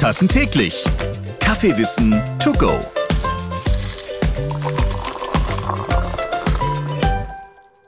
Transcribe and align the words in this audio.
Tassen 0.00 0.28
täglich. 0.28 0.82
Kaffeewissen 1.40 2.22
to 2.42 2.52
go. 2.52 2.80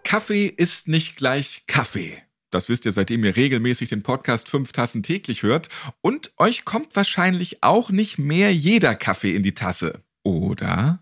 Kaffee 0.04 0.53
ist 0.54 0.88
nicht 0.88 1.17
gleich 1.17 1.62
Kaffee. 1.67 2.19
Das 2.51 2.69
wisst 2.69 2.85
ihr, 2.85 2.92
seitdem 2.92 3.24
ihr 3.24 3.35
regelmäßig 3.35 3.88
den 3.88 4.03
Podcast 4.03 4.51
fünf 4.51 4.72
Tassen 4.72 5.03
täglich 5.03 5.42
hört. 5.42 5.71
Und 6.03 6.35
euch 6.37 6.67
kommt 6.67 6.94
wahrscheinlich 6.96 7.62
auch 7.62 7.88
nicht 7.88 8.19
mehr 8.19 8.53
jeder 8.53 8.94
Kaffee 8.94 9.35
in 9.35 9.42
die 9.42 9.54
Tasse. 9.54 10.03
Oder? 10.24 11.00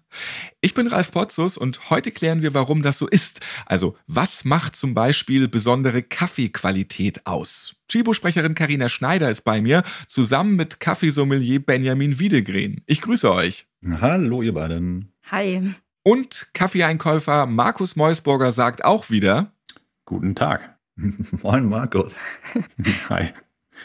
Ich 0.62 0.73
bin 0.73 0.87
Ralf 0.87 1.12
Potzus 1.12 1.59
und 1.59 1.91
heute 1.91 2.11
klären 2.11 2.41
wir, 2.41 2.55
warum 2.55 2.82
das 2.82 2.96
so 2.96 3.07
ist. 3.07 3.41
Also, 3.66 3.96
was 4.07 4.46
macht 4.46 4.77
zum 4.77 4.95
Beispiel 4.95 5.46
besondere 5.46 6.02
Kaffeequalität 6.02 7.27
aus? 7.27 7.77
Chibo-Sprecherin 7.88 8.55
Karina 8.55 8.88
Schneider 8.88 9.30
ist 9.30 9.42
bei 9.42 9.61
mir, 9.61 9.83
zusammen 10.06 10.56
mit 10.56 10.80
Kaffeesommelier 10.80 11.61
Benjamin 11.61 12.19
Wiedegren. 12.19 12.80
Ich 12.87 13.02
grüße 13.02 13.30
euch. 13.30 13.66
Hallo, 14.01 14.41
ihr 14.41 14.55
beiden. 14.55 15.12
Hi. 15.30 15.75
Und 16.02 16.48
Kaffeeeinkäufer 16.55 17.45
Markus 17.45 17.97
Meusburger 17.97 18.52
sagt 18.52 18.84
auch 18.84 19.11
wieder: 19.11 19.52
Guten 20.06 20.34
Tag. 20.34 20.78
Moin, 21.42 21.66
Markus. 21.69 22.16
Hi. 23.11 23.33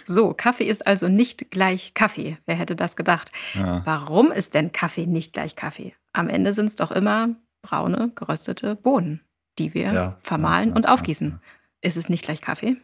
So, 0.06 0.34
Kaffee 0.34 0.66
ist 0.66 0.86
also 0.86 1.08
nicht 1.08 1.52
gleich 1.52 1.94
Kaffee. 1.94 2.38
Wer 2.46 2.56
hätte 2.56 2.76
das 2.76 2.96
gedacht? 2.96 3.32
Ja. 3.54 3.82
Warum 3.86 4.32
ist 4.32 4.54
denn 4.54 4.72
Kaffee 4.72 5.06
nicht 5.06 5.34
gleich 5.34 5.56
Kaffee? 5.56 5.94
Am 6.14 6.30
Ende 6.30 6.54
sind 6.54 6.66
es 6.66 6.76
doch 6.76 6.92
immer 6.92 7.30
braune, 7.62 8.12
geröstete 8.16 8.76
Bohnen, 8.76 9.22
die 9.58 9.74
wir 9.74 9.94
ja, 9.94 10.18
vermahlen 10.22 10.70
ja, 10.70 10.76
und 10.76 10.88
aufgießen. 10.88 11.40
Ist 11.82 11.98
es 11.98 12.10
nicht 12.10 12.24
gleich 12.24 12.42
Kaffee? 12.42 12.78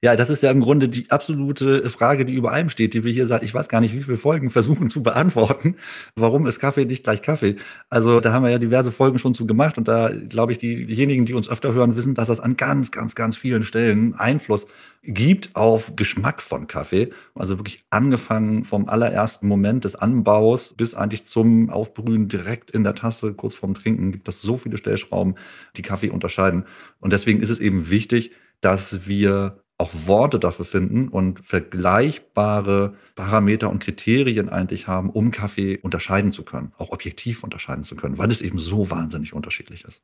Ja, 0.00 0.14
das 0.14 0.30
ist 0.30 0.44
ja 0.44 0.52
im 0.52 0.60
Grunde 0.60 0.88
die 0.88 1.10
absolute 1.10 1.90
Frage, 1.90 2.24
die 2.24 2.32
über 2.32 2.52
allem 2.52 2.68
steht, 2.68 2.94
die 2.94 3.02
wir 3.02 3.12
hier 3.12 3.26
seit, 3.26 3.42
ich 3.42 3.52
weiß 3.52 3.66
gar 3.68 3.80
nicht, 3.80 3.96
wie 3.96 4.04
viele 4.04 4.16
Folgen 4.16 4.48
versuchen 4.50 4.90
zu 4.90 5.02
beantworten. 5.02 5.74
Warum 6.14 6.46
ist 6.46 6.60
Kaffee 6.60 6.84
nicht 6.84 7.02
gleich 7.02 7.20
Kaffee? 7.20 7.56
Also 7.90 8.20
da 8.20 8.32
haben 8.32 8.44
wir 8.44 8.50
ja 8.50 8.58
diverse 8.58 8.92
Folgen 8.92 9.18
schon 9.18 9.34
zu 9.34 9.44
gemacht 9.44 9.76
und 9.76 9.88
da 9.88 10.10
glaube 10.10 10.52
ich, 10.52 10.58
diejenigen, 10.58 11.26
die 11.26 11.34
uns 11.34 11.48
öfter 11.48 11.72
hören, 11.74 11.96
wissen, 11.96 12.14
dass 12.14 12.28
das 12.28 12.38
an 12.38 12.56
ganz, 12.56 12.92
ganz, 12.92 13.16
ganz 13.16 13.36
vielen 13.36 13.64
Stellen 13.64 14.14
Einfluss 14.14 14.68
gibt 15.02 15.56
auf 15.56 15.96
Geschmack 15.96 16.42
von 16.42 16.68
Kaffee. 16.68 17.10
Also 17.34 17.58
wirklich 17.58 17.84
angefangen 17.90 18.62
vom 18.62 18.88
allerersten 18.88 19.48
Moment 19.48 19.82
des 19.84 19.96
Anbaus 19.96 20.74
bis 20.74 20.94
eigentlich 20.94 21.24
zum 21.24 21.70
Aufbrühen 21.70 22.28
direkt 22.28 22.70
in 22.70 22.84
der 22.84 22.94
Tasse, 22.94 23.34
kurz 23.34 23.54
vorm 23.54 23.74
Trinken, 23.74 24.12
gibt 24.12 24.28
es 24.28 24.42
so 24.42 24.58
viele 24.58 24.76
Stellschrauben, 24.76 25.34
die 25.76 25.82
Kaffee 25.82 26.10
unterscheiden. 26.10 26.66
Und 27.00 27.12
deswegen 27.12 27.40
ist 27.40 27.50
es 27.50 27.58
eben 27.58 27.90
wichtig, 27.90 28.30
dass 28.60 29.08
wir 29.08 29.64
auch 29.78 29.92
Worte 30.06 30.40
dafür 30.40 30.64
finden 30.64 31.08
und 31.08 31.38
vergleichbare 31.40 32.96
Parameter 33.14 33.70
und 33.70 33.82
Kriterien 33.82 34.48
eigentlich 34.48 34.88
haben, 34.88 35.08
um 35.08 35.30
Kaffee 35.30 35.78
unterscheiden 35.78 36.32
zu 36.32 36.44
können, 36.44 36.72
auch 36.78 36.90
objektiv 36.90 37.44
unterscheiden 37.44 37.84
zu 37.84 37.94
können, 37.94 38.18
weil 38.18 38.30
es 38.30 38.40
eben 38.40 38.58
so 38.58 38.90
wahnsinnig 38.90 39.32
unterschiedlich 39.32 39.84
ist. 39.84 40.02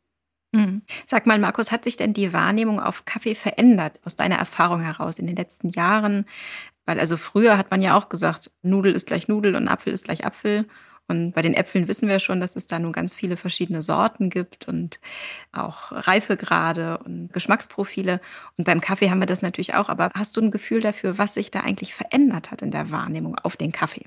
Hm. 0.55 0.83
Sag 1.07 1.27
mal, 1.27 1.41
Markus, 1.41 1.73
hat 1.73 1.83
sich 1.83 1.97
denn 1.97 2.15
die 2.15 2.33
Wahrnehmung 2.33 2.79
auf 2.79 3.05
Kaffee 3.05 3.35
verändert 3.35 4.01
aus 4.05 4.15
deiner 4.15 4.37
Erfahrung 4.37 4.81
heraus 4.81 5.19
in 5.19 5.27
den 5.27 5.35
letzten 5.35 5.71
Jahren? 5.71 6.27
Weil 6.87 7.01
also 7.01 7.17
früher 7.17 7.59
hat 7.59 7.73
man 7.73 7.83
ja 7.83 7.97
auch 7.97 8.09
gesagt, 8.09 8.53
Nudel 8.63 8.95
ist 8.95 9.09
gleich 9.09 9.27
Nudel 9.27 9.57
und 9.57 9.67
Apfel 9.67 9.93
ist 9.93 10.05
gleich 10.05 10.25
Apfel. 10.25 10.67
Und 11.09 11.33
bei 11.33 11.43
den 11.43 11.55
Äpfeln 11.55 11.89
wissen 11.89 12.09
wir 12.09 12.19
schon, 12.19 12.41
dass 12.41 12.57
es 12.57 12.67
da 12.67 12.79
nun 12.79 12.93
ganz 12.93 13.15
viele 13.15 13.37
verschiedene 13.37 13.83
Sorten 13.83 14.31
gibt 14.31 14.67
und 14.69 15.01
auch 15.53 15.93
Reifegrade 15.93 16.99
und 16.99 17.33
Geschmacksprofile. 17.33 18.21
Und 18.57 18.65
beim 18.65 18.81
Kaffee 18.81 19.11
haben 19.11 19.21
wir 19.21 19.27
das 19.27 19.43
natürlich 19.43 19.75
auch. 19.75 19.89
Aber 19.89 20.11
hast 20.15 20.37
du 20.37 20.41
ein 20.41 20.51
Gefühl 20.51 20.81
dafür, 20.81 21.19
was 21.19 21.35
sich 21.35 21.51
da 21.51 21.61
eigentlich 21.61 21.95
verändert 21.95 22.51
hat 22.51 22.63
in 22.63 22.71
der 22.71 22.91
Wahrnehmung 22.91 23.37
auf 23.39 23.57
den 23.57 23.73
Kaffee? 23.73 24.05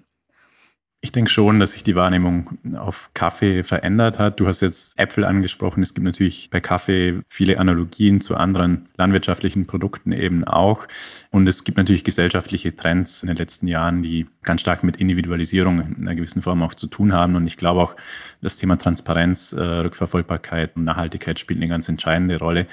Ich 1.08 1.14
denke 1.14 1.32
schon, 1.32 1.62
dass 1.62 1.72
sich 1.72 1.84
die 1.84 1.96
Wahrnehmung 1.96 2.58
auf 2.76 3.12
Kaffee 3.14 3.64
verändert 3.64 4.20
hat. 4.20 4.42
Du 4.42 4.48
hast 4.48 4.60
jetzt 4.60 5.00
Äpfel 5.00 5.23
angesprochen. 5.23 5.82
Es 5.82 5.94
gibt 5.94 6.04
natürlich 6.04 6.50
bei 6.50 6.60
Kaffee 6.60 7.22
viele 7.30 7.60
Analogien 7.60 8.20
zu 8.20 8.36
anderen 8.36 8.90
landwirtschaftlichen 8.98 9.67
Produkten 9.67 10.12
eben 10.12 10.44
auch. 10.44 10.86
Und 11.32 11.48
es 11.48 11.64
gibt 11.64 11.78
natürlich 11.78 12.04
gesellschaftliche 12.04 12.76
Trends 12.76 13.23
in 13.23 13.28
den 13.28 13.38
letzten 13.38 13.67
Jahren, 13.70 14.04
die 14.04 14.28
ganz 14.44 14.60
stark 14.60 14.84
mit 14.84 14.98
Individualisierung 14.98 15.80
in 15.80 16.02
einer 16.02 16.16
gewissen 16.16 16.42
Form 16.42 16.62
auch 16.62 16.73
zu 16.73 16.88
tun 16.88 17.14
haben. 17.14 17.38
Und 17.38 17.48
ich 17.48 17.56
glaube 17.56 17.80
auch, 17.80 17.96
das 18.42 18.58
Thema 18.58 18.78
Transparenz, 18.78 19.54
äh, 19.54 19.62
Rückverfolgbarkeit 19.62 20.76
und 20.76 20.84
Nachhaltigkeit 20.84 21.40
spielt 21.40 21.62
eine 21.62 21.70
ganz 21.70 21.88
entscheidende 21.88 22.38
Rolle. 22.38 22.67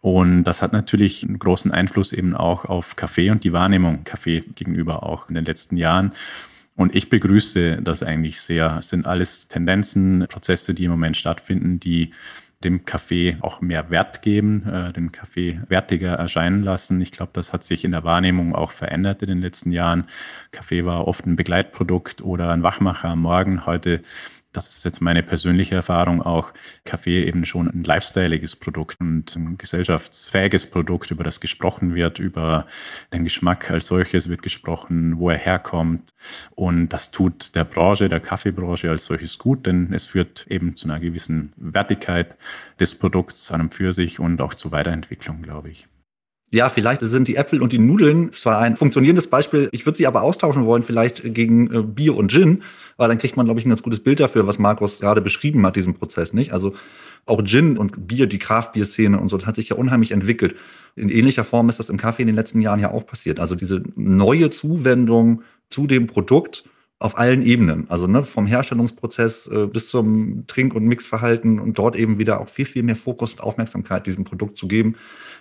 Und 0.00 0.42
das 0.42 0.60
hat 0.60 0.72
natürlich 0.72 1.22
einen 1.22 1.38
großen 1.38 1.70
Einfluss 1.70 2.12
eben 2.12 2.34
auch 2.34 2.64
auf 2.64 2.96
Kaffee 2.96 3.30
und 3.30 3.44
die 3.44 3.52
Wahrnehmung 3.52 4.02
Kaffee 4.02 4.40
gegenüber 4.56 5.04
auch 5.04 5.28
in 5.28 5.36
den 5.36 5.44
letzten 5.44 5.76
Jahren. 5.76 6.10
Und 6.76 6.94
ich 6.94 7.10
begrüße 7.10 7.82
das 7.82 8.02
eigentlich 8.02 8.40
sehr. 8.40 8.76
Es 8.78 8.88
sind 8.88 9.06
alles 9.06 9.48
Tendenzen, 9.48 10.26
Prozesse, 10.28 10.74
die 10.74 10.84
im 10.84 10.90
Moment 10.90 11.16
stattfinden, 11.16 11.78
die 11.78 12.12
dem 12.64 12.84
Kaffee 12.84 13.38
auch 13.40 13.62
mehr 13.62 13.88
Wert 13.88 14.20
geben, 14.20 14.66
äh, 14.66 14.92
den 14.92 15.12
Kaffee 15.12 15.60
wertiger 15.68 16.12
erscheinen 16.14 16.62
lassen. 16.62 17.00
Ich 17.00 17.10
glaube, 17.10 17.32
das 17.32 17.52
hat 17.52 17.64
sich 17.64 17.84
in 17.84 17.92
der 17.92 18.04
Wahrnehmung 18.04 18.54
auch 18.54 18.70
verändert 18.70 19.22
in 19.22 19.28
den 19.28 19.40
letzten 19.40 19.72
Jahren. 19.72 20.04
Kaffee 20.52 20.84
war 20.84 21.08
oft 21.08 21.26
ein 21.26 21.36
Begleitprodukt 21.36 22.20
oder 22.20 22.50
ein 22.50 22.62
Wachmacher 22.62 23.08
am 23.08 23.22
Morgen. 23.22 23.64
Heute 23.64 24.02
das 24.52 24.74
ist 24.74 24.84
jetzt 24.84 25.00
meine 25.00 25.22
persönliche 25.22 25.76
Erfahrung 25.76 26.22
auch, 26.22 26.52
Kaffee 26.84 27.24
eben 27.24 27.44
schon 27.44 27.68
ein 27.68 27.84
lifestyleiges 27.84 28.56
Produkt 28.56 29.00
und 29.00 29.36
ein 29.36 29.58
gesellschaftsfähiges 29.58 30.66
Produkt, 30.66 31.10
über 31.10 31.24
das 31.24 31.40
gesprochen 31.40 31.94
wird, 31.94 32.18
über 32.18 32.66
den 33.12 33.24
Geschmack 33.24 33.70
als 33.70 33.86
solches 33.86 34.28
wird 34.28 34.42
gesprochen, 34.42 35.18
wo 35.18 35.30
er 35.30 35.38
herkommt. 35.38 36.10
Und 36.50 36.88
das 36.88 37.10
tut 37.10 37.54
der 37.54 37.64
Branche, 37.64 38.08
der 38.08 38.20
Kaffeebranche 38.20 38.90
als 38.90 39.04
solches 39.04 39.38
gut, 39.38 39.66
denn 39.66 39.92
es 39.92 40.06
führt 40.06 40.46
eben 40.48 40.74
zu 40.76 40.88
einer 40.88 41.00
gewissen 41.00 41.52
Wertigkeit 41.56 42.36
des 42.80 42.96
Produkts 42.96 43.50
an 43.52 43.60
und 43.60 43.74
für 43.74 43.92
sich 43.92 44.18
und 44.18 44.40
auch 44.40 44.54
zur 44.54 44.72
Weiterentwicklung, 44.72 45.42
glaube 45.42 45.70
ich. 45.70 45.89
Ja, 46.52 46.68
vielleicht 46.68 47.00
sind 47.02 47.28
die 47.28 47.36
Äpfel 47.36 47.62
und 47.62 47.72
die 47.72 47.78
Nudeln 47.78 48.32
zwar 48.32 48.58
ein 48.58 48.76
funktionierendes 48.76 49.28
Beispiel, 49.28 49.68
ich 49.70 49.86
würde 49.86 49.96
sie 49.96 50.08
aber 50.08 50.22
austauschen 50.22 50.66
wollen, 50.66 50.82
vielleicht 50.82 51.32
gegen 51.32 51.72
äh, 51.72 51.82
Bier 51.82 52.16
und 52.16 52.32
Gin, 52.32 52.64
weil 52.96 53.08
dann 53.08 53.18
kriegt 53.18 53.36
man, 53.36 53.46
glaube 53.46 53.60
ich, 53.60 53.66
ein 53.66 53.68
ganz 53.68 53.82
gutes 53.82 54.00
Bild 54.00 54.18
dafür, 54.18 54.48
was 54.48 54.58
Markus 54.58 54.98
gerade 54.98 55.20
beschrieben 55.20 55.64
hat, 55.64 55.76
diesen 55.76 55.94
Prozess, 55.94 56.32
nicht? 56.32 56.52
Also 56.52 56.74
auch 57.24 57.44
Gin 57.44 57.78
und 57.78 58.08
Bier, 58.08 58.26
die 58.26 58.38
Craft-Bier-Szene 58.38 59.20
und 59.20 59.28
so, 59.28 59.36
das 59.36 59.46
hat 59.46 59.54
sich 59.54 59.68
ja 59.68 59.76
unheimlich 59.76 60.10
entwickelt. 60.10 60.56
In 60.96 61.08
ähnlicher 61.08 61.44
Form 61.44 61.68
ist 61.68 61.78
das 61.78 61.88
im 61.88 61.98
Kaffee 61.98 62.22
in 62.22 62.26
den 62.26 62.34
letzten 62.34 62.60
Jahren 62.60 62.80
ja 62.80 62.90
auch 62.90 63.06
passiert. 63.06 63.38
Also 63.38 63.54
diese 63.54 63.82
neue 63.94 64.50
Zuwendung 64.50 65.42
zu 65.68 65.86
dem 65.86 66.08
Produkt 66.08 66.64
auf 67.00 67.18
allen 67.18 67.42
Ebenen. 67.42 67.86
Also 67.88 68.06
ne, 68.06 68.22
vom 68.24 68.46
Herstellungsprozess 68.46 69.48
äh, 69.48 69.66
bis 69.66 69.88
zum 69.88 70.46
Trink- 70.46 70.74
und 70.74 70.84
Mixverhalten 70.84 71.58
und 71.58 71.78
dort 71.78 71.96
eben 71.96 72.18
wieder 72.18 72.40
auch 72.40 72.48
viel, 72.48 72.66
viel 72.66 72.82
mehr 72.82 72.94
Fokus 72.94 73.32
und 73.32 73.40
Aufmerksamkeit 73.40 74.06
diesem 74.06 74.24
Produkt 74.24 74.56
zu 74.56 74.68
geben 74.68 74.96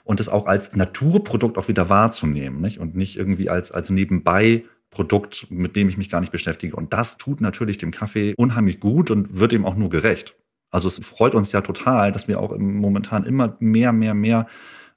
und 0.06 0.22
es 0.22 0.30
auch 0.30 0.48
als 0.48 0.74
Naturprodukt 0.76 1.58
auch 1.58 1.68
wieder 1.68 1.90
wahrzunehmen 1.90 2.62
nicht? 2.62 2.80
und 2.80 2.96
nicht 2.96 3.18
irgendwie 3.18 3.50
als, 3.50 3.74
als 3.74 3.90
nebenbei 3.90 4.64
Produkt, 4.90 5.48
mit 5.52 5.76
dem 5.76 5.90
ich 5.90 5.98
mich 5.98 6.10
gar 6.10 6.22
nicht 6.22 6.32
beschäftige. 6.32 6.76
Und 6.78 6.94
das 6.94 7.18
tut 7.18 7.42
natürlich 7.42 7.78
dem 7.78 7.92
Kaffee 7.92 8.34
unheimlich 8.38 8.80
gut 8.80 9.12
und 9.12 9.38
wird 9.38 9.52
ihm 9.52 9.66
auch 9.66 9.76
nur 9.76 9.90
gerecht. 9.90 10.36
Also 10.72 10.88
es 10.88 11.06
freut 11.06 11.36
uns 11.36 11.52
ja 11.52 11.60
total, 11.60 12.14
dass 12.14 12.28
wir 12.30 12.40
auch 12.40 12.58
momentan 12.58 13.26
immer 13.26 13.58
mehr, 13.60 13.92
mehr, 13.92 14.14
mehr 14.14 14.48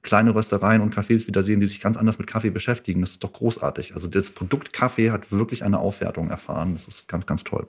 kleine 0.03 0.35
Röstereien 0.35 0.81
und 0.81 0.93
Cafés 0.93 1.27
wieder 1.27 1.43
sehen, 1.43 1.59
die 1.59 1.65
sich 1.65 1.79
ganz 1.79 1.97
anders 1.97 2.19
mit 2.19 2.27
Kaffee 2.27 2.51
beschäftigen. 2.51 3.01
Das 3.01 3.11
ist 3.11 3.23
doch 3.23 3.33
großartig. 3.33 3.95
Also 3.95 4.07
das 4.07 4.29
Produkt 4.29 4.73
Kaffee 4.73 5.11
hat 5.11 5.31
wirklich 5.31 5.63
eine 5.63 5.79
Aufwertung 5.79 6.29
erfahren. 6.29 6.73
Das 6.73 6.87
ist 6.87 7.07
ganz, 7.07 7.25
ganz 7.25 7.43
toll. 7.43 7.67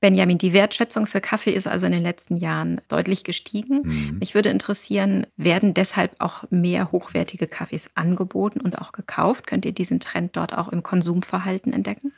Benjamin, 0.00 0.36
die 0.36 0.52
Wertschätzung 0.52 1.06
für 1.06 1.22
Kaffee 1.22 1.52
ist 1.52 1.66
also 1.66 1.86
in 1.86 1.92
den 1.92 2.02
letzten 2.02 2.36
Jahren 2.36 2.82
deutlich 2.88 3.24
gestiegen. 3.24 3.82
Mhm. 3.84 4.18
Mich 4.18 4.34
würde 4.34 4.50
interessieren, 4.50 5.26
werden 5.36 5.72
deshalb 5.72 6.16
auch 6.18 6.44
mehr 6.50 6.92
hochwertige 6.92 7.46
Kaffees 7.46 7.88
angeboten 7.94 8.60
und 8.60 8.78
auch 8.78 8.92
gekauft? 8.92 9.46
Könnt 9.46 9.64
ihr 9.64 9.72
diesen 9.72 10.00
Trend 10.00 10.36
dort 10.36 10.52
auch 10.52 10.68
im 10.68 10.82
Konsumverhalten 10.82 11.72
entdecken? 11.72 12.12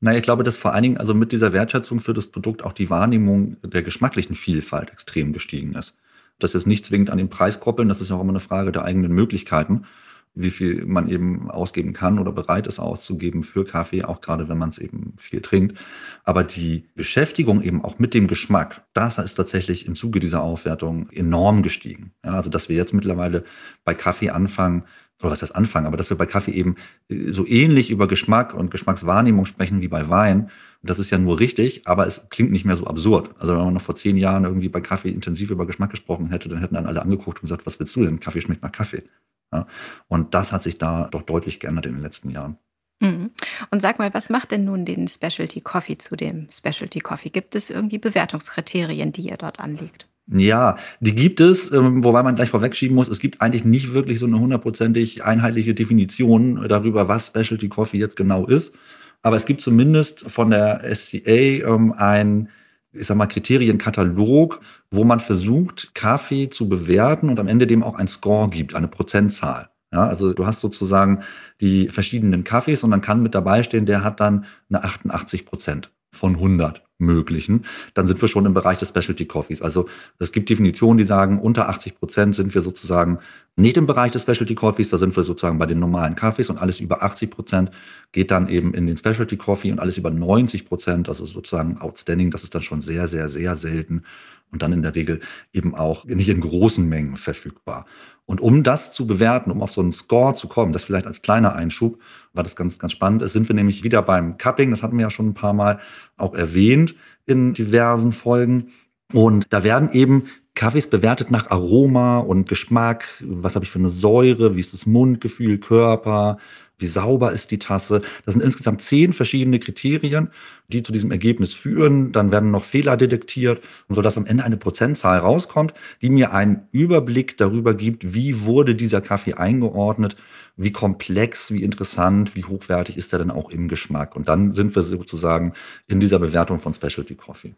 Naja, 0.00 0.18
ich 0.18 0.24
glaube, 0.24 0.42
dass 0.42 0.56
vor 0.56 0.72
allen 0.72 0.82
Dingen 0.82 0.98
also 0.98 1.14
mit 1.14 1.30
dieser 1.30 1.52
Wertschätzung 1.52 2.00
für 2.00 2.14
das 2.14 2.28
Produkt 2.28 2.62
auch 2.64 2.72
die 2.72 2.90
Wahrnehmung 2.90 3.56
der 3.62 3.82
geschmacklichen 3.82 4.34
Vielfalt 4.34 4.90
extrem 4.90 5.32
gestiegen 5.32 5.74
ist. 5.74 5.96
Das 6.42 6.54
ist 6.54 6.66
nicht 6.66 6.86
zwingend 6.86 7.10
an 7.10 7.18
den 7.18 7.30
Preis 7.30 7.60
koppeln, 7.60 7.88
das 7.88 8.00
ist 8.00 8.10
auch 8.10 8.20
immer 8.20 8.30
eine 8.30 8.40
Frage 8.40 8.72
der 8.72 8.84
eigenen 8.84 9.12
Möglichkeiten 9.12 9.86
wie 10.34 10.50
viel 10.50 10.86
man 10.86 11.08
eben 11.08 11.50
ausgeben 11.50 11.92
kann 11.92 12.18
oder 12.18 12.32
bereit 12.32 12.66
ist 12.66 12.78
auszugeben 12.78 13.42
für 13.42 13.64
Kaffee, 13.64 14.04
auch 14.04 14.20
gerade 14.20 14.48
wenn 14.48 14.56
man 14.56 14.70
es 14.70 14.78
eben 14.78 15.14
viel 15.18 15.42
trinkt. 15.42 15.78
Aber 16.24 16.42
die 16.42 16.88
Beschäftigung 16.94 17.62
eben 17.62 17.84
auch 17.84 17.98
mit 17.98 18.14
dem 18.14 18.28
Geschmack, 18.28 18.84
das 18.94 19.18
ist 19.18 19.34
tatsächlich 19.34 19.86
im 19.86 19.94
Zuge 19.94 20.20
dieser 20.20 20.42
Aufwertung 20.42 21.10
enorm 21.10 21.62
gestiegen. 21.62 22.12
Ja, 22.24 22.32
also 22.32 22.48
dass 22.48 22.68
wir 22.68 22.76
jetzt 22.76 22.94
mittlerweile 22.94 23.44
bei 23.84 23.94
Kaffee 23.94 24.30
anfangen, 24.30 24.84
oder 25.22 25.32
was 25.32 25.42
heißt 25.42 25.54
anfangen, 25.54 25.86
aber 25.86 25.96
dass 25.96 26.10
wir 26.10 26.16
bei 26.16 26.26
Kaffee 26.26 26.52
eben 26.52 26.76
äh, 27.08 27.32
so 27.32 27.46
ähnlich 27.46 27.90
über 27.90 28.06
Geschmack 28.06 28.54
und 28.54 28.70
Geschmackswahrnehmung 28.70 29.46
sprechen 29.46 29.80
wie 29.80 29.88
bei 29.88 30.08
Wein. 30.08 30.50
Das 30.82 30.98
ist 30.98 31.10
ja 31.10 31.18
nur 31.18 31.38
richtig, 31.38 31.86
aber 31.86 32.06
es 32.08 32.28
klingt 32.28 32.50
nicht 32.50 32.64
mehr 32.64 32.74
so 32.74 32.86
absurd. 32.86 33.30
Also 33.38 33.54
wenn 33.54 33.64
man 33.64 33.74
noch 33.74 33.82
vor 33.82 33.94
zehn 33.94 34.16
Jahren 34.16 34.44
irgendwie 34.44 34.68
bei 34.68 34.80
Kaffee 34.80 35.10
intensiv 35.10 35.50
über 35.50 35.64
Geschmack 35.64 35.90
gesprochen 35.90 36.30
hätte, 36.30 36.48
dann 36.48 36.58
hätten 36.58 36.74
dann 36.74 36.86
alle 36.86 37.02
angeguckt 37.02 37.38
und 37.38 37.42
gesagt, 37.42 37.66
was 37.66 37.78
willst 37.78 37.94
du 37.94 38.04
denn? 38.04 38.18
Kaffee 38.18 38.40
schmeckt 38.40 38.62
nach 38.62 38.72
Kaffee. 38.72 39.04
Ja? 39.52 39.66
Und 40.08 40.34
das 40.34 40.52
hat 40.52 40.62
sich 40.62 40.78
da 40.78 41.08
doch 41.08 41.22
deutlich 41.22 41.60
geändert 41.60 41.86
in 41.86 41.92
den 41.92 42.02
letzten 42.02 42.30
Jahren. 42.30 42.58
Mhm. 43.02 43.30
Und 43.70 43.82
sag 43.82 43.98
mal, 43.98 44.14
was 44.14 44.30
macht 44.30 44.52
denn 44.52 44.64
nun 44.64 44.84
den 44.84 45.08
Specialty 45.08 45.60
Coffee 45.60 45.98
zu 45.98 46.16
dem 46.16 46.48
Specialty 46.50 47.00
Coffee? 47.00 47.30
Gibt 47.30 47.54
es 47.54 47.68
irgendwie 47.68 47.98
Bewertungskriterien, 47.98 49.12
die 49.12 49.22
ihr 49.22 49.36
dort 49.36 49.58
anlegt? 49.60 50.08
Ja, 50.28 50.76
die 51.00 51.14
gibt 51.14 51.40
es, 51.40 51.72
ähm, 51.72 52.04
wobei 52.04 52.22
man 52.22 52.36
gleich 52.36 52.48
vorwegschieben 52.48 52.94
muss, 52.94 53.08
es 53.08 53.18
gibt 53.18 53.40
eigentlich 53.40 53.64
nicht 53.64 53.92
wirklich 53.92 54.20
so 54.20 54.26
eine 54.26 54.38
hundertprozentig 54.38 55.24
einheitliche 55.24 55.74
Definition 55.74 56.66
darüber, 56.68 57.08
was 57.08 57.26
Specialty 57.28 57.68
Coffee 57.68 57.98
jetzt 57.98 58.16
genau 58.16 58.46
ist. 58.46 58.74
Aber 59.22 59.36
es 59.36 59.46
gibt 59.46 59.60
zumindest 59.60 60.30
von 60.30 60.50
der 60.50 60.82
SCA 60.94 61.30
ähm, 61.30 61.92
ein, 61.96 62.48
ich 62.92 63.06
sag 63.06 63.16
mal, 63.16 63.26
Kriterienkatalog, 63.26 64.60
wo 64.90 65.04
man 65.04 65.20
versucht, 65.20 65.94
Kaffee 65.94 66.48
zu 66.50 66.68
bewerten 66.68 67.28
und 67.28 67.40
am 67.40 67.48
Ende 67.48 67.66
dem 67.66 67.82
auch 67.82 67.96
ein 67.96 68.08
Score 68.08 68.48
gibt, 68.48 68.74
eine 68.74 68.88
Prozentzahl. 68.88 69.70
Ja, 69.92 70.06
also 70.06 70.32
du 70.32 70.46
hast 70.46 70.60
sozusagen 70.60 71.22
die 71.60 71.88
verschiedenen 71.88 72.44
Kaffees 72.44 72.82
und 72.82 72.92
dann 72.92 73.02
kann 73.02 73.22
mit 73.22 73.34
dabei 73.34 73.62
stehen, 73.62 73.86
der 73.86 74.02
hat 74.02 74.20
dann 74.20 74.46
eine 74.70 74.82
88 74.82 75.44
Prozent 75.46 75.92
von 76.10 76.36
100 76.36 76.82
möglichen, 77.02 77.66
dann 77.94 78.06
sind 78.06 78.20
wir 78.20 78.28
schon 78.28 78.46
im 78.46 78.54
Bereich 78.54 78.78
des 78.78 78.88
Specialty 78.88 79.26
Coffees. 79.26 79.60
Also 79.60 79.88
es 80.18 80.32
gibt 80.32 80.48
Definitionen, 80.48 80.98
die 80.98 81.04
sagen, 81.04 81.38
unter 81.38 81.68
80 81.68 81.98
Prozent 81.98 82.34
sind 82.34 82.54
wir 82.54 82.62
sozusagen 82.62 83.18
nicht 83.56 83.76
im 83.76 83.86
Bereich 83.86 84.12
des 84.12 84.22
Specialty 84.22 84.54
Coffees, 84.54 84.88
da 84.88 84.96
sind 84.96 85.14
wir 85.14 85.24
sozusagen 85.24 85.58
bei 85.58 85.66
den 85.66 85.78
normalen 85.78 86.16
Kaffees 86.16 86.48
und 86.48 86.58
alles 86.58 86.80
über 86.80 87.02
80 87.02 87.30
Prozent 87.30 87.70
geht 88.12 88.30
dann 88.30 88.48
eben 88.48 88.72
in 88.72 88.86
den 88.86 88.96
Specialty 88.96 89.36
Coffee 89.36 89.70
und 89.70 89.78
alles 89.78 89.98
über 89.98 90.10
90 90.10 90.66
Prozent, 90.66 91.08
also 91.08 91.26
sozusagen 91.26 91.76
Outstanding, 91.76 92.30
das 92.30 92.44
ist 92.44 92.54
dann 92.54 92.62
schon 92.62 92.80
sehr, 92.80 93.08
sehr, 93.08 93.28
sehr 93.28 93.56
selten 93.56 94.04
und 94.52 94.62
dann 94.62 94.72
in 94.72 94.82
der 94.82 94.94
Regel 94.94 95.20
eben 95.52 95.74
auch 95.74 96.04
nicht 96.04 96.28
in 96.28 96.40
großen 96.40 96.88
Mengen 96.88 97.16
verfügbar. 97.16 97.86
Und 98.24 98.40
um 98.40 98.62
das 98.62 98.92
zu 98.92 99.06
bewerten, 99.06 99.50
um 99.50 99.62
auf 99.62 99.72
so 99.72 99.80
einen 99.80 99.92
Score 99.92 100.34
zu 100.34 100.46
kommen, 100.46 100.72
das 100.72 100.84
vielleicht 100.84 101.06
als 101.06 101.22
kleiner 101.22 101.56
Einschub, 101.56 101.98
war 102.32 102.44
das 102.44 102.54
ganz, 102.54 102.78
ganz 102.78 102.92
spannend. 102.92 103.22
Ist, 103.22 103.32
sind 103.32 103.48
wir 103.48 103.54
nämlich 103.54 103.82
wieder 103.82 104.02
beim 104.02 104.38
Cupping, 104.38 104.70
das 104.70 104.82
hatten 104.82 104.96
wir 104.96 105.02
ja 105.02 105.10
schon 105.10 105.28
ein 105.28 105.34
paar 105.34 105.52
Mal 105.52 105.80
auch 106.16 106.34
erwähnt 106.34 106.94
in 107.26 107.54
diversen 107.54 108.12
Folgen. 108.12 108.68
Und 109.12 109.46
da 109.50 109.64
werden 109.64 109.90
eben 109.92 110.28
Kaffees 110.54 110.88
bewertet 110.88 111.30
nach 111.30 111.50
Aroma 111.50 112.18
und 112.18 112.48
Geschmack, 112.48 113.22
was 113.26 113.54
habe 113.54 113.64
ich 113.64 113.70
für 113.70 113.78
eine 113.78 113.88
Säure, 113.88 114.54
wie 114.54 114.60
ist 114.60 114.72
das 114.72 114.86
Mundgefühl, 114.86 115.58
Körper, 115.58 116.38
wie 116.82 116.88
sauber 116.88 117.32
ist 117.32 117.50
die 117.50 117.58
Tasse. 117.58 118.02
Das 118.24 118.34
sind 118.34 118.42
insgesamt 118.42 118.82
zehn 118.82 119.12
verschiedene 119.12 119.58
Kriterien, 119.60 120.30
die 120.68 120.82
zu 120.82 120.92
diesem 120.92 121.10
Ergebnis 121.10 121.54
führen. 121.54 122.12
Dann 122.12 122.32
werden 122.32 122.50
noch 122.50 122.64
Fehler 122.64 122.96
detektiert, 122.96 123.62
sodass 123.88 124.18
am 124.18 124.26
Ende 124.26 124.44
eine 124.44 124.56
Prozentzahl 124.56 125.18
rauskommt, 125.18 125.72
die 126.02 126.10
mir 126.10 126.32
einen 126.32 126.68
Überblick 126.72 127.38
darüber 127.38 127.74
gibt, 127.74 128.12
wie 128.14 128.42
wurde 128.42 128.74
dieser 128.74 129.00
Kaffee 129.00 129.34
eingeordnet, 129.34 130.16
wie 130.56 130.72
komplex, 130.72 131.50
wie 131.52 131.62
interessant, 131.62 132.36
wie 132.36 132.44
hochwertig 132.44 132.96
ist 132.96 133.12
er 133.12 133.20
denn 133.20 133.30
auch 133.30 133.50
im 133.50 133.68
Geschmack. 133.68 134.16
Und 134.16 134.28
dann 134.28 134.52
sind 134.52 134.74
wir 134.74 134.82
sozusagen 134.82 135.54
in 135.86 136.00
dieser 136.00 136.18
Bewertung 136.18 136.58
von 136.58 136.74
Specialty 136.74 137.14
Coffee. 137.14 137.54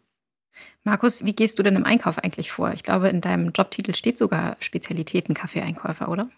Markus, 0.87 1.25
wie 1.25 1.33
gehst 1.33 1.57
du 1.57 1.63
denn 1.63 1.75
im 1.75 1.83
Einkauf 1.83 2.19
eigentlich 2.19 2.51
vor? 2.51 2.71
Ich 2.71 2.83
glaube, 2.83 3.09
in 3.09 3.19
deinem 3.19 3.51
Jobtitel 3.51 3.95
steht 3.95 4.19
sogar 4.19 4.55
Spezialitäten 4.59 5.33
Kaffeeeinkäufer, 5.33 6.07
oder? 6.09 6.29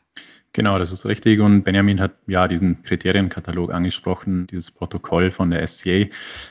Genau, 0.54 0.80
das 0.80 0.94
ist 0.94 1.06
richtig. 1.06 1.42
Und 1.42 1.64
Benjamin 1.64 2.00
hat 2.00 2.14
ja 2.28 2.48
diesen 2.48 2.82
Kriterienkatalog 2.84 3.74
angesprochen, 3.74 4.48
dieses 4.48 4.72
Protokoll 4.72 5.32
von 5.32 5.52
der 5.52 5.68
SCA. 5.68 6.06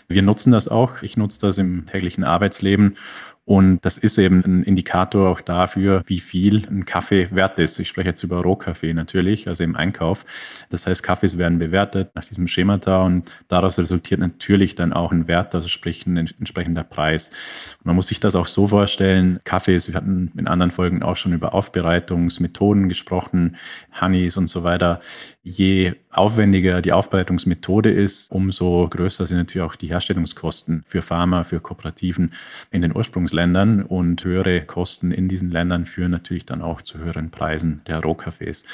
Wir 0.08 0.22
nutzen 0.22 0.52
das 0.52 0.68
auch. 0.68 1.02
Ich 1.02 1.16
nutze 1.16 1.40
das 1.40 1.56
im 1.56 1.86
täglichen 1.86 2.22
Arbeitsleben. 2.22 2.98
Und 3.46 3.84
das 3.84 3.96
ist 3.96 4.18
eben 4.18 4.42
ein 4.44 4.64
Indikator 4.64 5.30
auch 5.30 5.40
dafür, 5.40 6.02
wie 6.06 6.18
viel 6.18 6.66
ein 6.68 6.84
Kaffee 6.84 7.28
wert 7.30 7.58
ist. 7.58 7.78
Ich 7.78 7.86
spreche 7.86 8.08
jetzt 8.08 8.24
über 8.24 8.42
Rohkaffee 8.42 8.92
natürlich, 8.92 9.46
also 9.46 9.62
im 9.62 9.76
Einkauf. 9.76 10.24
Das 10.68 10.88
heißt, 10.88 11.04
Kaffees 11.04 11.38
werden 11.38 11.60
bewertet 11.60 12.10
nach 12.16 12.24
diesem 12.24 12.48
Schemata 12.48 13.04
und 13.04 13.30
daraus 13.46 13.78
resultiert 13.78 14.18
natürlich 14.18 14.74
dann 14.74 14.92
auch 14.92 15.12
ein 15.12 15.28
Wert, 15.28 15.54
also 15.54 15.68
sprich 15.68 16.06
ein 16.06 16.16
entsprechender 16.16 16.82
Preis. 16.82 17.30
Man 17.86 17.94
muss 17.94 18.08
sich 18.08 18.18
das 18.18 18.34
auch 18.34 18.46
so 18.46 18.66
vorstellen, 18.66 19.38
Kaffees, 19.44 19.86
wir 19.86 19.94
hatten 19.94 20.32
in 20.36 20.48
anderen 20.48 20.72
Folgen 20.72 21.04
auch 21.04 21.14
schon 21.14 21.32
über 21.32 21.54
Aufbereitungsmethoden 21.54 22.88
gesprochen, 22.88 23.56
Honeys 24.00 24.36
und 24.36 24.48
so 24.48 24.64
weiter. 24.64 24.98
Je 25.44 25.94
aufwendiger 26.10 26.82
die 26.82 26.92
Aufbereitungsmethode 26.92 27.92
ist, 27.92 28.32
umso 28.32 28.88
größer 28.90 29.26
sind 29.26 29.36
natürlich 29.36 29.64
auch 29.64 29.76
die 29.76 29.86
Herstellungskosten 29.86 30.82
für 30.84 31.00
Pharma, 31.00 31.44
für 31.44 31.60
Kooperativen 31.60 32.32
in 32.72 32.82
den 32.82 32.94
Ursprungsländern 32.94 33.84
und 33.84 34.24
höhere 34.24 34.62
Kosten 34.62 35.12
in 35.12 35.28
diesen 35.28 35.52
Ländern 35.52 35.86
führen 35.86 36.10
natürlich 36.10 36.44
dann 36.44 36.62
auch 36.62 36.82
zu 36.82 36.98
höheren 36.98 37.30
Preisen 37.30 37.82
der 37.86 38.00
Rohkaffees. 38.00 38.64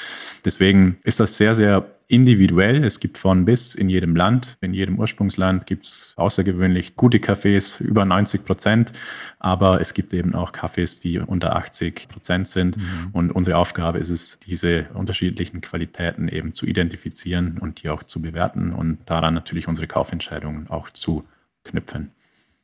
Deswegen 0.43 0.97
ist 1.03 1.19
das 1.19 1.37
sehr, 1.37 1.53
sehr 1.53 1.85
individuell. 2.07 2.83
Es 2.83 2.99
gibt 2.99 3.17
von 3.17 3.45
bis 3.45 3.75
in 3.75 3.89
jedem 3.89 4.15
Land. 4.15 4.57
In 4.61 4.73
jedem 4.73 4.99
Ursprungsland 4.99 5.65
gibt 5.65 5.85
es 5.85 6.13
außergewöhnlich 6.17 6.95
gute 6.95 7.19
Kaffees, 7.19 7.79
über 7.79 8.05
90 8.05 8.45
Prozent. 8.45 8.93
Aber 9.39 9.81
es 9.81 9.93
gibt 9.93 10.13
eben 10.13 10.35
auch 10.35 10.51
Kaffees, 10.51 10.99
die 10.99 11.19
unter 11.19 11.55
80 11.55 12.07
Prozent 12.09 12.47
sind. 12.47 12.77
Mhm. 12.77 13.09
Und 13.13 13.31
unsere 13.31 13.57
Aufgabe 13.57 13.99
ist 13.99 14.09
es, 14.09 14.39
diese 14.39 14.87
unterschiedlichen 14.93 15.61
Qualitäten 15.61 16.27
eben 16.27 16.53
zu 16.53 16.65
identifizieren 16.65 17.57
und 17.59 17.83
die 17.83 17.89
auch 17.89 18.03
zu 18.03 18.21
bewerten 18.21 18.73
und 18.73 18.99
daran 19.05 19.33
natürlich 19.33 19.67
unsere 19.67 19.87
Kaufentscheidungen 19.87 20.69
auch 20.69 20.89
zu 20.89 21.25
knüpfen. 21.63 22.11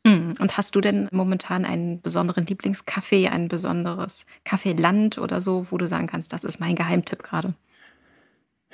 Mhm. 0.06 0.36
Und 0.40 0.58
hast 0.58 0.76
du 0.76 0.82
denn 0.82 1.08
momentan 1.12 1.66
einen 1.66 2.02
besonderen 2.02 2.46
Lieblingskaffee, 2.46 3.28
ein 3.28 3.48
besonderes 3.48 4.26
Kaffeeland 4.46 5.18
oder 5.18 5.42
so, 5.42 5.68
wo 5.70 5.78
du 5.78 5.88
sagen 5.88 6.08
kannst, 6.08 6.34
das 6.34 6.44
ist 6.44 6.60
mein 6.60 6.76
Geheimtipp 6.76 7.24
gerade? 7.24 7.54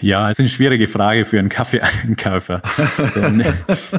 Ja, 0.01 0.29
es 0.29 0.37
ist 0.37 0.41
eine 0.41 0.49
schwierige 0.49 0.87
Frage 0.87 1.23
für 1.23 1.39
einen 1.39 1.49
Kaffeeeinkäufer. 1.49 2.61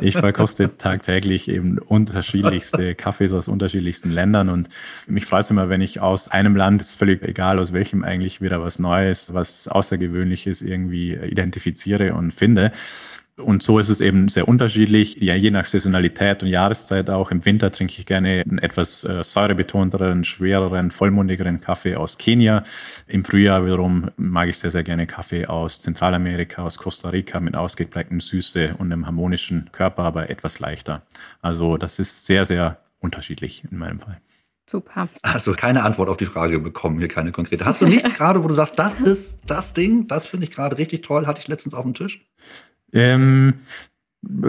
Ich 0.02 0.16
verkoste 0.16 0.76
tagtäglich 0.76 1.48
eben 1.48 1.78
unterschiedlichste 1.78 2.94
Kaffees 2.94 3.32
aus 3.32 3.48
unterschiedlichsten 3.48 4.10
Ländern 4.10 4.50
und 4.50 4.68
mich 5.06 5.24
freut 5.24 5.42
es 5.42 5.50
immer, 5.50 5.68
wenn 5.68 5.80
ich 5.80 6.00
aus 6.00 6.28
einem 6.28 6.54
Land, 6.54 6.82
ist 6.82 6.96
völlig 6.96 7.22
egal 7.22 7.58
aus 7.58 7.72
welchem 7.72 8.04
eigentlich 8.04 8.40
wieder 8.40 8.62
was 8.62 8.78
Neues, 8.78 9.32
was 9.32 9.68
Außergewöhnliches 9.68 10.60
irgendwie 10.60 11.14
identifiziere 11.14 12.14
und 12.14 12.32
finde. 12.32 12.72
Und 13.38 13.62
so 13.62 13.78
ist 13.78 13.90
es 13.90 14.00
eben 14.00 14.30
sehr 14.30 14.48
unterschiedlich, 14.48 15.16
ja, 15.16 15.34
je 15.34 15.50
nach 15.50 15.66
Saisonalität 15.66 16.42
und 16.42 16.48
Jahreszeit 16.48 17.10
auch. 17.10 17.30
Im 17.30 17.44
Winter 17.44 17.70
trinke 17.70 17.94
ich 17.98 18.06
gerne 18.06 18.42
einen 18.48 18.58
etwas 18.58 19.04
äh, 19.04 19.22
säurebetonteren, 19.22 20.24
schwereren, 20.24 20.90
vollmundigeren 20.90 21.60
Kaffee 21.60 21.96
aus 21.96 22.16
Kenia. 22.16 22.64
Im 23.06 23.26
Frühjahr 23.26 23.66
wiederum 23.66 24.10
mag 24.16 24.48
ich 24.48 24.58
sehr, 24.58 24.70
sehr 24.70 24.84
gerne 24.84 25.06
Kaffee 25.06 25.46
aus 25.46 25.82
Zentralamerika, 25.82 26.62
aus 26.62 26.78
Costa 26.78 27.10
Rica 27.10 27.38
mit 27.38 27.54
ausgeprägten 27.54 28.20
Süße 28.20 28.76
und 28.78 28.90
einem 28.90 29.04
harmonischen 29.04 29.68
Körper, 29.70 30.04
aber 30.04 30.30
etwas 30.30 30.58
leichter. 30.58 31.02
Also 31.42 31.76
das 31.76 31.98
ist 31.98 32.24
sehr, 32.24 32.46
sehr 32.46 32.78
unterschiedlich 33.00 33.64
in 33.70 33.76
meinem 33.76 34.00
Fall. 34.00 34.18
Super. 34.68 35.08
Also 35.20 35.52
keine 35.52 35.84
Antwort 35.84 36.08
auf 36.08 36.16
die 36.16 36.26
Frage 36.26 36.58
bekommen, 36.58 36.98
hier 36.98 37.08
keine 37.08 37.32
konkrete. 37.32 37.66
Hast 37.66 37.82
du 37.82 37.86
nichts 37.86 38.14
gerade, 38.16 38.42
wo 38.42 38.48
du 38.48 38.54
sagst, 38.54 38.78
das 38.78 38.98
ist 38.98 39.40
das 39.46 39.74
Ding, 39.74 40.08
das 40.08 40.26
finde 40.26 40.44
ich 40.44 40.52
gerade 40.52 40.78
richtig 40.78 41.02
toll, 41.02 41.26
hatte 41.26 41.40
ich 41.40 41.48
letztens 41.48 41.74
auf 41.74 41.84
dem 41.84 41.92
Tisch? 41.92 42.26
Ähm, 42.96 43.54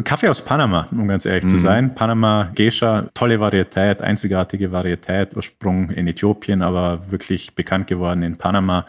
Kaffee 0.03 0.29
aus 0.29 0.43
Panama, 0.43 0.87
um 0.91 1.07
ganz 1.07 1.25
ehrlich 1.25 1.43
mhm. 1.43 1.49
zu 1.49 1.59
sein. 1.59 1.93
Panama 1.93 2.51
Geisha, 2.55 3.09
tolle 3.13 3.39
Varietät, 3.39 4.01
einzigartige 4.01 4.71
Varietät, 4.71 5.35
Ursprung 5.35 5.91
in 5.91 6.07
Äthiopien, 6.07 6.61
aber 6.61 7.11
wirklich 7.11 7.53
bekannt 7.53 7.87
geworden 7.87 8.23
in 8.23 8.37
Panama. 8.37 8.85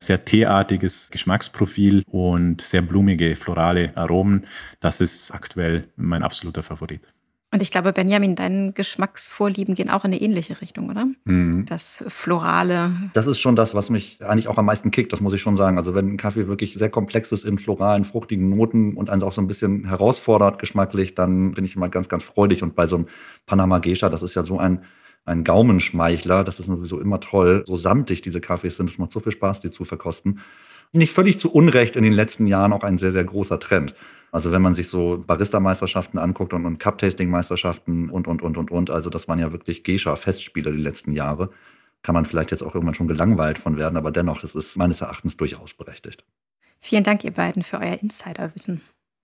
Sehr 0.00 0.24
teeartiges 0.24 1.10
Geschmacksprofil 1.10 2.02
und 2.06 2.60
sehr 2.60 2.82
blumige, 2.82 3.36
florale 3.36 3.92
Aromen. 3.94 4.46
Das 4.80 5.00
ist 5.00 5.32
aktuell 5.32 5.84
mein 5.96 6.24
absoluter 6.24 6.64
Favorit. 6.64 7.02
Und 7.52 7.60
ich 7.60 7.70
glaube, 7.70 7.92
Benjamin, 7.92 8.34
deine 8.34 8.72
Geschmacksvorlieben 8.72 9.74
gehen 9.74 9.90
auch 9.90 10.04
in 10.04 10.12
eine 10.12 10.22
ähnliche 10.22 10.62
Richtung, 10.62 10.88
oder? 10.88 11.06
Mhm. 11.24 11.66
Das 11.66 12.02
Florale. 12.08 12.92
Das 13.12 13.26
ist 13.26 13.40
schon 13.40 13.56
das, 13.56 13.74
was 13.74 13.90
mich 13.90 14.24
eigentlich 14.24 14.48
auch 14.48 14.56
am 14.56 14.64
meisten 14.64 14.90
kickt, 14.90 15.12
das 15.12 15.20
muss 15.20 15.34
ich 15.34 15.42
schon 15.42 15.58
sagen. 15.58 15.76
Also 15.76 15.94
wenn 15.94 16.14
ein 16.14 16.16
Kaffee 16.16 16.48
wirklich 16.48 16.72
sehr 16.72 16.88
komplex 16.88 17.30
ist 17.30 17.44
in 17.44 17.58
floralen, 17.58 18.06
fruchtigen 18.06 18.48
Noten 18.48 18.96
und 18.96 19.10
einen 19.10 19.22
auch 19.22 19.32
so 19.32 19.42
ein 19.42 19.48
bisschen 19.48 19.84
herausfordert 19.86 20.58
geschmacklich, 20.58 21.14
dann 21.14 21.52
bin 21.52 21.66
ich 21.66 21.76
immer 21.76 21.90
ganz, 21.90 22.08
ganz 22.08 22.24
freudig. 22.24 22.62
Und 22.62 22.74
bei 22.74 22.86
so 22.86 22.96
einem 22.96 23.06
Panama 23.44 23.80
Geisha, 23.80 24.08
das 24.08 24.22
ist 24.22 24.34
ja 24.34 24.44
so 24.44 24.56
ein, 24.56 24.84
ein 25.26 25.44
Gaumenschmeichler, 25.44 26.44
das 26.44 26.58
ist 26.58 26.66
sowieso 26.66 27.00
immer 27.00 27.20
toll. 27.20 27.64
So 27.66 27.76
samtig 27.76 28.22
diese 28.22 28.40
Kaffees 28.40 28.78
sind, 28.78 28.88
es 28.88 28.96
macht 28.96 29.12
so 29.12 29.20
viel 29.20 29.32
Spaß, 29.32 29.60
die 29.60 29.70
zu 29.70 29.84
verkosten. 29.84 30.40
Nicht 30.92 31.12
völlig 31.12 31.38
zu 31.38 31.50
Unrecht 31.52 31.96
in 31.96 32.04
den 32.04 32.12
letzten 32.12 32.46
Jahren 32.46 32.72
auch 32.72 32.84
ein 32.84 32.98
sehr, 32.98 33.12
sehr 33.12 33.24
großer 33.24 33.58
Trend. 33.58 33.94
Also 34.30 34.50
wenn 34.50 34.62
man 34.62 34.74
sich 34.74 34.88
so 34.88 35.22
Barista-Meisterschaften 35.26 36.18
anguckt 36.18 36.52
und, 36.54 36.64
und 36.64 36.78
Cup-Tasting-Meisterschaften 36.78 38.08
und, 38.08 38.26
und, 38.26 38.42
und, 38.42 38.56
und, 38.56 38.70
und, 38.70 38.90
also 38.90 39.10
das 39.10 39.28
waren 39.28 39.38
ja 39.38 39.52
wirklich 39.52 39.84
Geisha-Festspiele 39.84 40.72
die 40.72 40.80
letzten 40.80 41.12
Jahre, 41.12 41.50
kann 42.02 42.14
man 42.14 42.24
vielleicht 42.24 42.50
jetzt 42.50 42.62
auch 42.62 42.74
irgendwann 42.74 42.94
schon 42.94 43.08
gelangweilt 43.08 43.58
von 43.58 43.76
werden, 43.76 43.96
aber 43.96 44.10
dennoch, 44.10 44.40
das 44.40 44.54
ist 44.54 44.76
meines 44.76 45.02
Erachtens 45.02 45.36
durchaus 45.36 45.74
berechtigt. 45.74 46.24
Vielen 46.80 47.04
Dank, 47.04 47.24
ihr 47.24 47.30
beiden, 47.30 47.62
für 47.62 47.78
euer 47.78 47.98
Insiderwissen. 48.02 48.80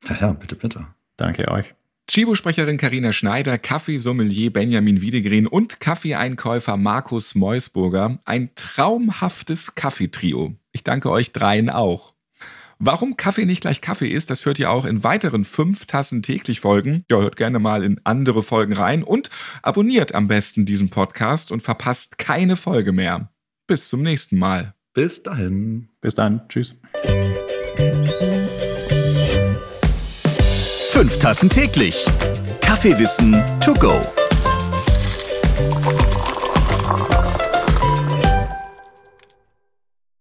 Ja, 0.08 0.16
ja, 0.20 0.32
bitte, 0.32 0.54
bitte. 0.54 0.87
Danke 1.16 1.48
euch. 1.50 1.75
Chibo-Sprecherin 2.06 2.78
Karina 2.78 3.12
Schneider, 3.12 3.58
Kaffeesommelier 3.58 4.50
Benjamin 4.50 5.00
Wiedegren 5.00 5.46
und 5.46 5.80
Kaffeeeinkäufer 5.80 6.76
Markus 6.76 7.34
Meusburger. 7.34 8.18
Ein 8.25 8.50
traumhaftes 8.54 9.75
Kaffeetrio. 9.75 10.54
Ich 10.78 10.85
danke 10.85 11.11
euch 11.11 11.32
dreien 11.32 11.70
auch. 11.70 12.14
Warum 12.78 13.16
Kaffee 13.16 13.47
nicht 13.47 13.62
gleich 13.62 13.80
Kaffee 13.80 14.06
ist, 14.06 14.30
das 14.30 14.47
hört 14.47 14.61
ihr 14.61 14.70
auch 14.70 14.85
in 14.85 15.02
weiteren 15.02 15.44
fünf 15.44 15.87
Tassen 15.87 16.23
täglich 16.23 16.61
Folgen. 16.61 17.04
Ja, 17.11 17.18
hört 17.18 17.35
gerne 17.35 17.58
mal 17.58 17.82
in 17.82 18.00
andere 18.04 18.44
Folgen 18.44 18.75
rein 18.75 19.02
und 19.02 19.28
abonniert 19.61 20.14
am 20.14 20.28
besten 20.28 20.66
diesen 20.66 20.88
Podcast 20.88 21.50
und 21.50 21.64
verpasst 21.64 22.16
keine 22.18 22.54
Folge 22.54 22.92
mehr. 22.92 23.32
Bis 23.66 23.88
zum 23.88 24.02
nächsten 24.02 24.38
Mal. 24.38 24.73
Bis 24.94 25.20
dahin. 25.20 25.88
Bis 26.00 26.14
dann. 26.14 26.49
Tschüss. 26.49 26.76
Fünf 30.90 31.18
Tassen 31.18 31.50
täglich. 31.50 32.06
Kaffeewissen 32.61 33.32
to 33.61 33.75
go. 33.75 34.00